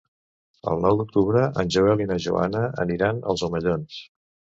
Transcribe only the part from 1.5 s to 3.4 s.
en Joel i na Joana aniran